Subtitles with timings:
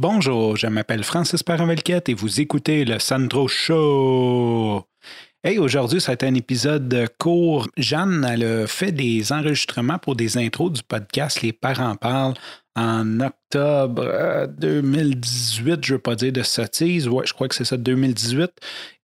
[0.00, 4.84] Bonjour, je m'appelle Francis Paravelquette et vous écoutez le Sandro Show.
[5.42, 7.66] Hey, aujourd'hui, ça a été un épisode court.
[7.76, 12.34] Jeanne, elle a fait des enregistrements pour des intros du podcast Les parents parlent
[12.76, 17.56] en octobre 2018, euh, je ne veux pas dire de sottise, ouais, je crois que
[17.56, 18.52] c'est ça, 2018.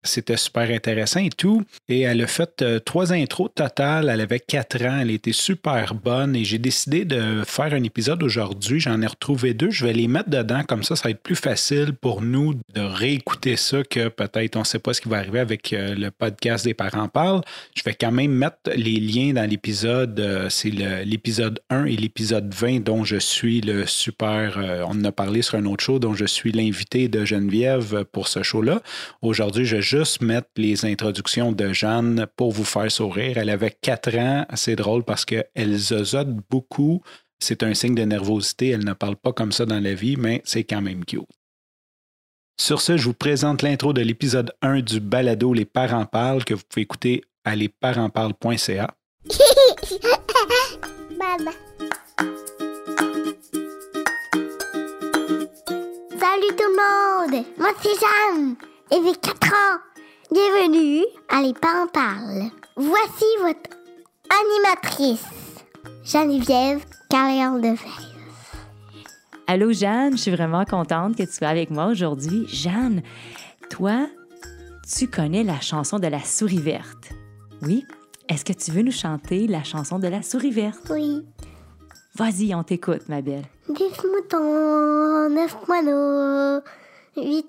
[0.04, 1.62] C'était super intéressant et tout.
[1.88, 4.10] Et elle a fait euh, trois intros totales.
[4.12, 4.98] Elle avait quatre ans.
[5.00, 6.34] Elle était super bonne.
[6.34, 8.80] Et j'ai décidé de faire un épisode aujourd'hui.
[8.80, 9.70] J'en ai retrouvé deux.
[9.70, 10.64] Je vais les mettre dedans.
[10.64, 14.60] Comme ça, ça va être plus facile pour nous de réécouter ça que peut-être on
[14.60, 17.42] ne sait pas ce qui va arriver avec euh, le podcast des parents parlent.
[17.76, 20.18] Je vais quand même mettre les liens dans l'épisode.
[20.18, 24.84] Euh, c'est l'épisode 1 et l'épisode 20 dont je suis le super.
[24.88, 28.26] on en a parlé sur un autre show dont je suis l'invité de Geneviève pour
[28.26, 28.82] ce show-là.
[29.20, 33.36] Aujourd'hui, je juste mettre les introductions de Jeanne pour vous faire sourire.
[33.36, 34.46] Elle avait quatre ans.
[34.54, 37.02] C'est drôle parce qu'elle zozote beaucoup.
[37.40, 38.70] C'est un signe de nervosité.
[38.70, 41.28] Elle ne parle pas comme ça dans la vie, mais c'est quand même cute.
[42.58, 46.54] Sur ce, je vous présente l'intro de l'épisode 1 du balado Les parents parlent que
[46.54, 48.94] vous pouvez écouter à lesparentsparlent.ca.
[56.18, 56.76] Salut tout le
[57.36, 58.56] monde, moi c'est Jeanne
[58.92, 59.78] j'ai 4 ans.
[60.30, 62.50] Bienvenue à Les Parents Parlent.
[62.76, 63.70] Voici votre
[64.28, 65.24] animatrice,
[66.04, 67.74] Geneviève Carrière de
[69.46, 72.46] Allô Jeanne, je suis vraiment contente que tu sois avec moi aujourd'hui.
[72.48, 73.02] Jeanne,
[73.70, 74.08] toi,
[74.94, 77.12] tu connais la chanson de la souris verte.
[77.62, 77.86] Oui?
[78.28, 80.90] Est-ce que tu veux nous chanter la chanson de la souris verte?
[80.90, 81.24] Oui.
[82.14, 83.44] Vas-y, on t'écoute, ma belle.
[83.70, 86.60] Dix moutons, neuf moineaux,
[87.16, 87.48] huit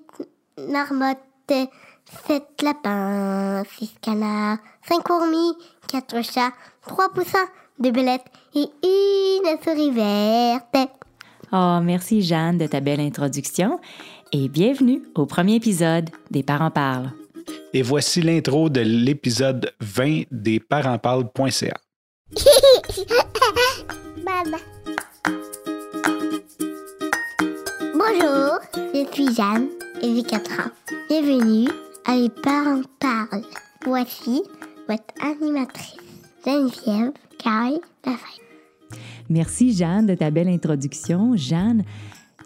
[0.70, 5.54] marmottes, sept lapins, six canards, cinq fourmis,
[5.88, 6.52] quatre chats,
[6.86, 10.90] trois poussins, deux belettes et une souris verte.
[11.52, 13.78] Oh, merci Jeanne de ta belle introduction
[14.32, 17.12] et bienvenue au premier épisode des Parents parlent.
[17.72, 21.74] Et voici l'intro de l'épisode 20 des parentsparlent.ca.
[27.94, 29.68] Bonjour, je suis Jeanne
[30.04, 30.70] et j'ai 4 ans.
[31.08, 31.68] Bienvenue
[32.04, 33.44] à Les Parents Parlent.
[33.86, 34.42] Voici
[34.86, 35.96] votre animatrice,
[36.44, 39.00] Geneviève Carré Lafayette.
[39.30, 41.36] Merci Jeanne de ta belle introduction.
[41.36, 41.84] Jeanne,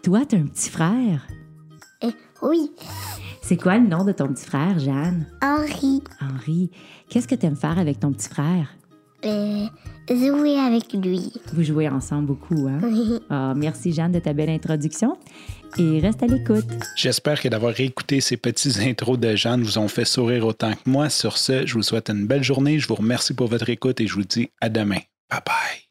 [0.03, 1.27] toi, tu as un petit frère?
[2.05, 2.11] Euh,
[2.43, 2.71] oui.
[3.41, 5.27] C'est quoi le nom de ton petit frère, Jeanne?
[5.41, 6.01] Henri.
[6.21, 6.71] Henri.
[7.09, 8.69] Qu'est-ce que tu aimes faire avec ton petit frère?
[9.25, 9.65] Euh,
[10.09, 11.33] jouer avec lui.
[11.53, 12.79] Vous jouez ensemble beaucoup, hein?
[12.81, 13.19] Oui.
[13.29, 15.17] Ah, merci Jeanne de ta belle introduction
[15.77, 16.65] et reste à l'écoute.
[16.95, 20.89] J'espère que d'avoir réécouté ces petits intros de Jeanne vous ont fait sourire autant que
[20.89, 21.09] moi.
[21.09, 22.79] Sur ce, je vous souhaite une belle journée.
[22.79, 24.99] Je vous remercie pour votre écoute et je vous dis à demain.
[25.29, 25.88] Bye bye.